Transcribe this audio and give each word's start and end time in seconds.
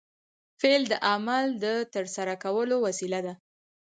فعل 0.61 0.83
د 0.91 0.93
عمل 1.09 1.45
د 1.63 1.65
ترسره 1.93 2.33
کولو 2.43 2.75
وسیله 2.85 3.19
ده. 3.25 3.33